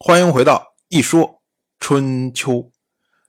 [0.00, 1.42] 欢迎回到一说
[1.80, 2.70] 春秋。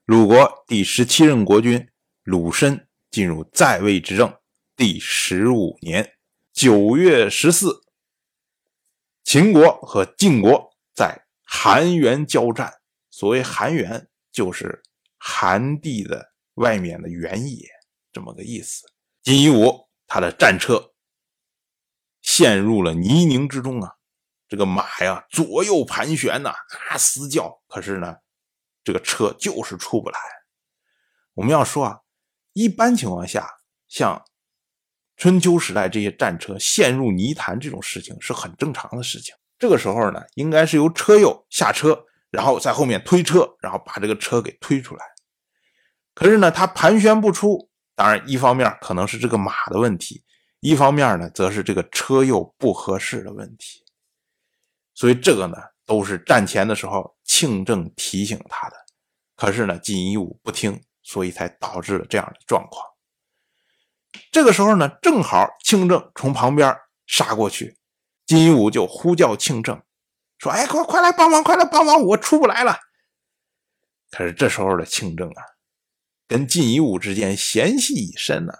[0.05, 1.89] 鲁国第十七任国君
[2.21, 4.31] 鲁申进入在位执政
[4.75, 6.15] 第十五年
[6.53, 7.81] 九月十四，
[9.23, 12.71] 秦国和晋国在韩原交战。
[13.09, 14.83] 所谓韩原，就是
[15.17, 17.67] 韩地的外面的原野，
[18.11, 18.85] 这么个意思。
[19.23, 20.93] 晋夷吾他的战车
[22.21, 23.95] 陷入了泥泞之中啊。
[24.49, 26.49] 这个马呀，左右盘旋呐，
[26.89, 27.61] 啊嘶叫。
[27.67, 28.17] 可是呢，
[28.83, 30.19] 这个车就是出不来。
[31.35, 31.99] 我们要说啊，
[32.53, 33.47] 一般情况下，
[33.87, 34.25] 像
[35.15, 39.35] 春秋时代这些战车陷入泥潭这种事情是很正常的事情。
[39.59, 45.05] 这个时候呢，应该是由车右下车，然后在后面推车，然后把这个车给推出来。
[46.15, 47.69] 可是呢，它盘旋不出。
[47.95, 50.23] 当然，一方面可能是这个马的问题，
[50.61, 53.83] 一方面呢，则是这个车右不合适的问题。
[54.99, 58.75] 所以这个呢，都是战前的时候庆正提醒他的，
[59.37, 62.85] 可是呢，晋夷吾不听，所以才导致了这样的状况。
[64.29, 66.75] 这个时候呢，正好庆正从旁边
[67.07, 67.77] 杀过去，
[68.25, 69.81] 晋夷吾就呼叫庆正，
[70.37, 72.77] 说：“哎，快快来帮忙，快来帮忙，我出不来了。”
[74.11, 75.41] 可是这时候的庆政啊，
[76.27, 78.51] 跟晋夷吾之间嫌隙已深呢，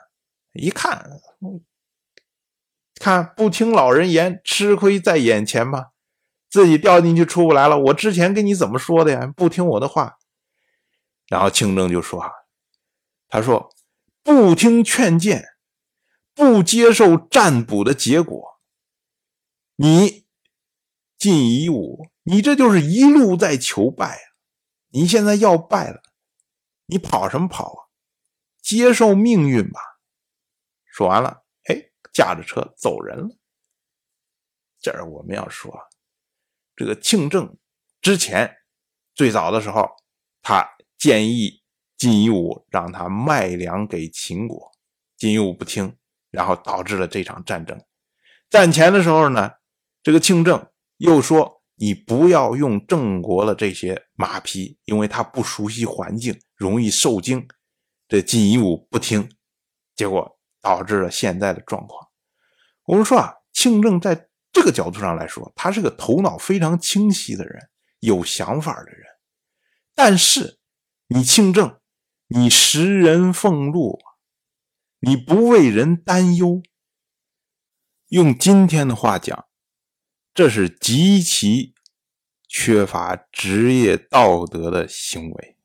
[0.54, 1.06] 一看，
[2.96, 5.88] 看不听老人言，吃亏在眼前吧。
[6.50, 9.28] 自己掉进去出不来了，我之前跟你怎么说的呀？
[9.36, 10.18] 不听我的话。
[11.28, 12.32] 然后清正就说：“啊，
[13.28, 13.70] 他说
[14.24, 15.46] 不听劝谏，
[16.34, 18.60] 不接受占卜的结果，
[19.76, 20.26] 你
[21.20, 24.26] 进夷吾，你这就是一路在求败啊！
[24.90, 26.02] 你现在要败了，
[26.88, 27.80] 你跑什么跑啊？
[28.60, 29.80] 接受命运吧。”
[30.92, 33.30] 说完了，哎，驾着车走人了。
[34.82, 35.89] 这儿我们要说。
[36.80, 37.58] 这个庆正
[38.00, 38.56] 之前
[39.14, 39.86] 最早的时候，
[40.42, 40.66] 他
[40.98, 41.62] 建议
[41.98, 44.72] 晋夷吾让他卖粮给秦国，
[45.18, 45.94] 晋夷吾不听，
[46.32, 47.78] 然后导致了这场战争。
[48.50, 49.52] 战前的时候呢，
[50.02, 57.46] 这个庆正又说你不要用郑国的这些马匹，因为他不熟悉环境，容易受惊。
[58.08, 59.30] 这晋夷吾不听，
[59.98, 62.08] 结果导致了现在的状况。
[62.86, 64.29] 我们说啊，庆正在。
[64.52, 69.06] 这个角度上来说，他是个头脑非常清晰的人，有想法的人。
[69.94, 70.60] 但是
[71.08, 71.80] 你庆正，
[72.28, 74.00] 你食人俸禄，
[75.00, 76.62] 你不为人担忧。
[78.08, 79.48] 用今天的话讲，
[80.34, 81.76] 这是极其
[82.48, 85.58] 缺乏职业道德的行为。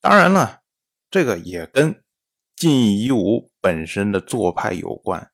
[0.00, 0.62] 当然了，
[1.10, 2.04] 这个也跟
[2.54, 5.32] 晋夷吾本身的做派有关。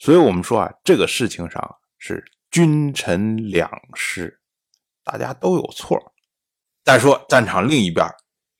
[0.00, 4.40] 所以我们说啊，这个事情上是君臣两失，
[5.04, 6.14] 大家都有错。
[6.82, 8.08] 再说战场另一边，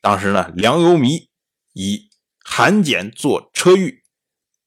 [0.03, 1.31] 当时呢，梁由弥
[1.73, 2.11] 以
[2.45, 4.05] 韩简做车御，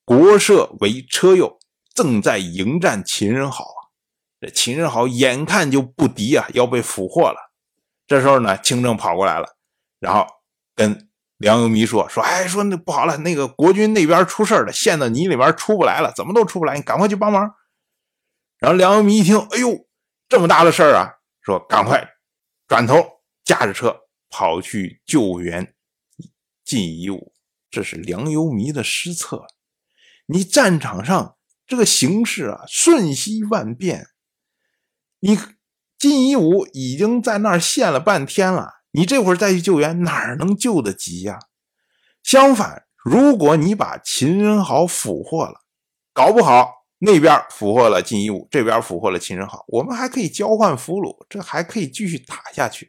[0.04, 1.60] 国社为车右，
[1.94, 3.94] 正在迎战秦人好啊。
[4.42, 7.54] 这秦人好眼看就不敌啊，要被俘获了。
[8.08, 9.56] 这时候呢，清正跑过来了，
[10.00, 10.26] 然后
[10.76, 11.12] 跟。
[11.44, 17.54] 梁由弥说：“说，哎，说那不好了，那个国军那边出事了，陷到泥里边出不来了，怎么都出不来，你赶快去帮忙。”
[18.60, 19.86] 然后梁由弥一听，哎呦，
[20.30, 21.20] 这么大的事儿啊！
[21.42, 22.12] 说赶快
[22.66, 22.96] 转头
[23.44, 23.94] 驾着车
[24.30, 25.76] 跑去救援
[26.64, 27.34] 晋夷吾。
[27.70, 29.46] 这是梁由弥的失策。
[30.28, 31.36] 你战场上
[31.68, 34.08] 这个形势啊，瞬息万变。
[35.20, 35.38] 你
[36.00, 38.83] 晋夷吾已经在那儿陷了半天了。
[38.96, 41.40] 你这会儿再去救援，哪儿能救得及呀？
[42.22, 45.62] 相反，如果你把秦人好俘获了，
[46.14, 52.88] 搞不好那边俘获了晋一武，这边俘获了秦人好，我们还可以交换俘虏，这还可以继续打下去。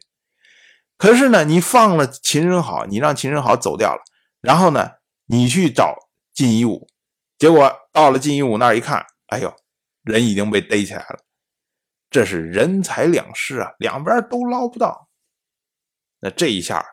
[0.97, 4.01] 可是呢，你放了秦人好，你让秦人好走掉了，
[4.41, 4.91] 然后呢，
[5.25, 5.97] 你去找
[6.33, 6.87] 晋一武，
[7.37, 9.53] 结果到了晋一武那儿一看，哎呦，
[10.03, 11.19] 人已经被逮起来了，
[12.09, 15.04] 这是人财两失啊，两边都捞不到。
[16.25, 16.83] 那这一下，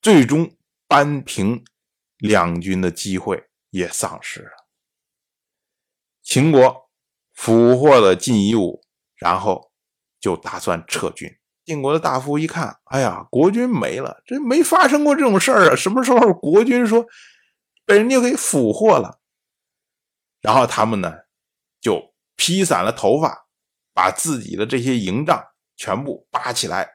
[0.00, 0.56] 最终
[0.86, 1.64] 扳平
[2.18, 4.52] 两军的机会也丧失了。
[6.22, 6.88] 秦国
[7.32, 8.80] 俘获了晋夷吾，
[9.16, 9.72] 然后
[10.20, 11.36] 就打算撤军。
[11.64, 15.74] 晋国的大夫一看，哎呀，国君没了，这没发生过这种事儿啊！
[15.74, 17.04] 什么时候国君说
[17.84, 19.18] 被人家给俘获了？
[20.40, 21.12] 然后他们呢，
[21.80, 23.48] 就披散了头发，
[23.92, 25.44] 把自己的这些营帐
[25.74, 26.93] 全部扒起来。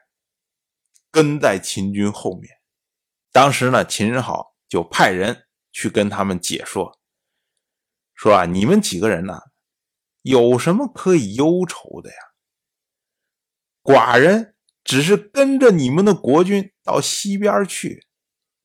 [1.10, 2.50] 跟在秦军后面，
[3.32, 6.98] 当时呢，秦人好就派人去跟他们解说，
[8.14, 9.40] 说啊，你们几个人呢，
[10.22, 12.16] 有什么可以忧愁的呀？
[13.82, 14.54] 寡人
[14.84, 18.06] 只是跟着你们的国君到西边去，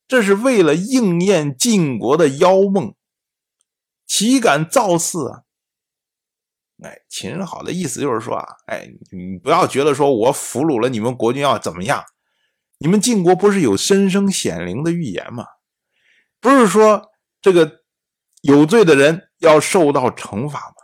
[0.06, 2.94] 这是为了应验晋国的妖梦，
[4.06, 5.42] 岂敢造次啊？
[6.84, 12.04] 哎，秦人好的意思就是说啊，哎，你不要觉得说我俘虏了你们国君要怎么样？
[12.78, 15.46] 你们晋国不是有深生显灵的预言吗？
[16.40, 17.84] 不是说这个
[18.42, 20.74] 有罪的人要受到惩罚吗？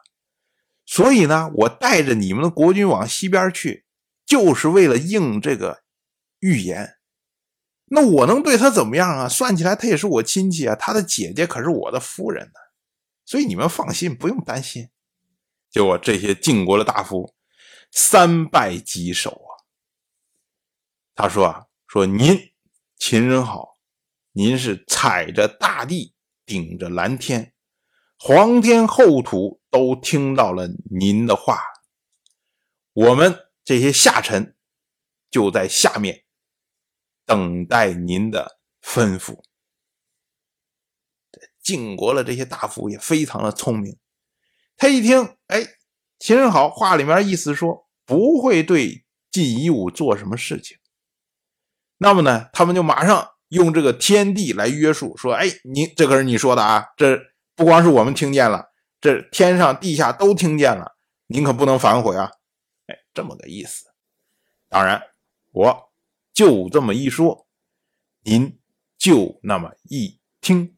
[0.86, 3.84] 所以呢，我带着你们的国君往西边去，
[4.26, 5.82] 就是为了应这个
[6.40, 6.96] 预言。
[7.86, 9.28] 那我能对他怎么样啊？
[9.28, 12.52] 算起来他也是我亲戚啊，他的姐姐可是我的夫人呢。
[13.24, 14.88] 所以你们放心，不用担心。
[15.70, 17.34] 就我这些晋国的大夫，
[17.90, 19.52] 三拜棘手啊。
[21.14, 22.54] 他说啊，说您
[22.96, 23.76] 秦人好，
[24.30, 26.14] 您是踩着大地，
[26.46, 27.52] 顶着蓝天，
[28.18, 31.60] 皇天厚土都听到了您的话。
[32.94, 34.56] 我们这些下臣
[35.30, 36.24] 就在下面
[37.26, 39.42] 等待您的吩咐。
[41.62, 43.98] 晋国的这些大夫也非常的聪明。
[44.78, 45.62] 他一听，哎，
[46.18, 50.78] 秦人好，话里面意思说不会对晋夷吾做什么事情。
[52.02, 57.16] 那么呢，他们就马上用这个天地来约束，说，哎，你这可是你说的啊，这
[57.54, 60.96] 不光是我们听见了，这天上地下都听见了，
[61.28, 62.28] 您可不能反悔啊！
[62.88, 63.84] 哎，这么个意思。
[64.69, 65.00] 当然，
[65.52, 65.93] 我
[66.34, 67.46] 就这么一说，
[68.25, 68.58] 您
[68.98, 70.76] 就那么一听，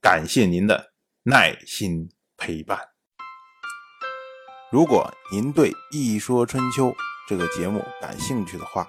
[0.00, 0.94] 感谢您的
[1.24, 2.80] 耐心陪伴。
[4.72, 6.86] 如果您对《一说春秋》
[7.28, 8.88] 这个节目感兴趣的话，